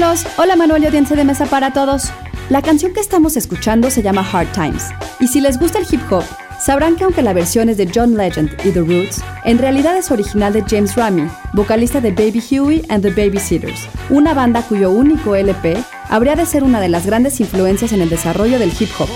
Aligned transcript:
Carlos. 0.00 0.26
Hola 0.38 0.56
Manuel 0.56 0.82
y 0.82 0.86
audiencia 0.86 1.14
de 1.14 1.24
mesa 1.24 1.44
para 1.44 1.74
todos. 1.74 2.10
La 2.48 2.62
canción 2.62 2.94
que 2.94 3.00
estamos 3.00 3.36
escuchando 3.36 3.90
se 3.90 4.02
llama 4.02 4.26
Hard 4.32 4.50
Times. 4.52 4.88
Y 5.20 5.28
si 5.28 5.42
les 5.42 5.58
gusta 5.58 5.78
el 5.78 5.86
hip 5.90 6.00
hop, 6.10 6.24
sabrán 6.58 6.96
que 6.96 7.04
aunque 7.04 7.22
la 7.22 7.34
versión 7.34 7.68
es 7.68 7.76
de 7.76 7.90
John 7.94 8.16
Legend 8.16 8.50
y 8.64 8.70
The 8.70 8.80
Roots, 8.80 9.22
en 9.44 9.58
realidad 9.58 9.98
es 9.98 10.10
original 10.10 10.54
de 10.54 10.64
James 10.66 10.96
Ramy, 10.96 11.28
vocalista 11.52 12.00
de 12.00 12.12
Baby 12.12 12.42
Huey 12.50 12.82
and 12.88 13.02
the 13.02 13.10
Babysitters, 13.10 13.88
una 14.08 14.32
banda 14.32 14.62
cuyo 14.62 14.90
único 14.90 15.34
LP 15.34 15.76
habría 16.08 16.34
de 16.34 16.46
ser 16.46 16.64
una 16.64 16.80
de 16.80 16.88
las 16.88 17.04
grandes 17.04 17.38
influencias 17.40 17.92
en 17.92 18.00
el 18.00 18.08
desarrollo 18.08 18.58
del 18.58 18.72
hip 18.78 18.88
hop. 18.98 19.08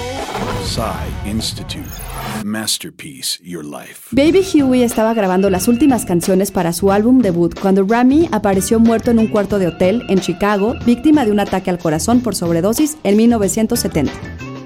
Masterpiece, 2.43 3.39
Your 3.43 3.63
Life. 3.63 4.09
Baby 4.13 4.43
Huey 4.43 4.83
estaba 4.83 5.13
grabando 5.13 5.51
las 5.51 5.69
últimas 5.69 6.07
canciones 6.07 6.51
para 6.51 6.73
su 6.73 6.91
álbum 6.91 7.19
debut 7.19 7.59
cuando 7.61 7.85
Rami 7.85 8.31
apareció 8.33 8.81
muerto 8.81 9.11
en 9.11 9.19
un 9.19 9.27
cuarto 9.29 9.59
de 9.59 9.67
hotel 9.67 10.03
en 10.09 10.21
Chicago, 10.21 10.75
víctima 10.87 11.27
de 11.27 11.33
un 11.33 11.41
ataque 11.41 11.69
al 11.69 11.79
corazón 11.79 12.23
por 12.23 12.35
sobredosis 12.35 12.97
en 13.05 13.17
1970. 13.19 14.13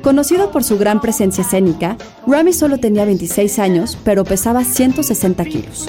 Conocido 0.00 0.52
por 0.52 0.62
su 0.62 0.78
gran 0.78 1.00
presencia 1.00 1.42
escénica, 1.42 1.96
Rami 2.26 2.52
solo 2.52 2.78
tenía 2.78 3.04
26 3.04 3.59
años, 3.59 3.98
pero 4.04 4.24
pesaba 4.24 4.62
160 4.62 5.45
kilos. 5.46 5.88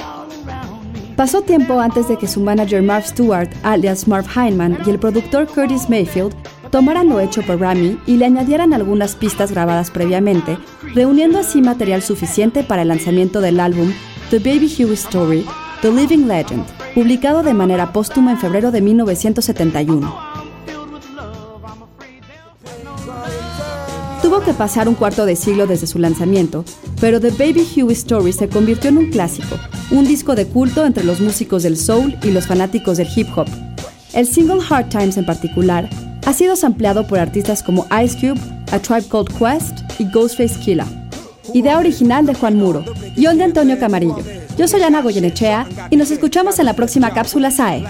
Pasó 1.16 1.42
tiempo 1.42 1.80
antes 1.80 2.08
de 2.08 2.18
que 2.18 2.28
su 2.28 2.40
manager 2.40 2.82
Marv 2.82 3.06
Stewart, 3.06 3.50
alias 3.62 4.08
Marv 4.08 4.26
Heineman, 4.36 4.80
y 4.88 4.90
el 4.90 5.00
productor 5.00 5.48
Curtis 5.48 5.90
Mayfield 5.90 6.34
tomaran 6.70 7.10
lo 7.10 7.20
hecho 7.20 7.42
por 7.42 7.60
Rami 7.60 7.98
y 8.06 8.18
le 8.18 8.26
añadieran 8.26 8.74
algunas 8.74 9.16
pistas 9.16 9.52
grabadas 9.52 9.92
previamente, 9.92 10.58
reuniendo 10.94 11.40
así 11.40 11.62
material 11.62 12.02
suficiente 12.02 12.64
para 12.64 12.84
el 12.84 12.88
lanzamiento 12.88 13.42
del 13.42 13.60
álbum 13.60 13.92
The 14.30 14.40
Baby 14.40 14.74
Huey 14.78 14.94
Story, 14.94 15.46
The 15.82 15.92
Living 15.92 16.28
Legend, 16.28 16.64
publicado 16.94 17.44
de 17.44 17.54
manera 17.54 17.92
póstuma 17.92 18.32
en 18.32 18.38
febrero 18.38 18.72
de 18.72 18.82
1971. 18.82 20.40
Tuvo 24.22 24.42
que 24.42 24.54
pasar 24.54 24.88
un 24.88 24.96
cuarto 24.96 25.26
de 25.26 25.36
siglo 25.36 25.66
desde 25.66 25.88
su 25.88 25.98
lanzamiento, 25.98 26.66
pero 27.00 27.20
The 27.20 27.32
Baby 27.32 27.66
Huey 27.76 27.94
Story 27.94 28.34
se 28.34 28.50
convirtió 28.50 28.90
en 28.90 28.98
un 28.98 29.10
clásico, 29.10 29.56
un 29.92 30.06
disco 30.06 30.36
de 30.36 30.46
culto 30.46 30.86
entre 30.86 31.04
los 31.04 31.20
músicos 31.20 31.64
del 31.64 31.78
soul 31.78 32.16
y 32.22 32.32
los 32.32 32.46
fanáticos 32.46 32.98
del 32.98 33.08
hip 33.16 33.28
hop. 33.36 33.48
El 34.14 34.28
single 34.28 34.60
Hard 34.70 34.90
Times 34.90 35.18
en 35.18 35.26
particular 35.26 35.90
ha 36.30 36.34
sido 36.34 36.56
sampleado 36.56 37.08
por 37.08 37.18
artistas 37.18 37.64
como 37.64 37.88
Ice 38.04 38.16
Cube, 38.16 38.40
A 38.72 38.78
Tribe 38.78 39.06
Called 39.10 39.36
Quest 39.36 39.80
y 40.00 40.06
Ghostface 40.12 40.60
Killah. 40.60 40.86
Idea 41.56 41.80
original 41.80 42.28
de 42.28 42.36
Juan 42.36 42.56
Muro, 42.56 42.86
guion 43.16 43.40
de 43.40 43.46
Antonio 43.46 43.80
Camarillo. 43.80 44.20
Yo 44.56 44.68
soy 44.68 44.84
Ana 44.84 45.02
Goyenechea 45.02 45.68
y 45.90 45.98
nos 45.98 46.12
escuchamos 46.12 46.60
en 46.60 46.68
la 46.68 46.76
próxima 46.76 47.12
cápsula 47.16 47.50
SAE. 47.50 47.84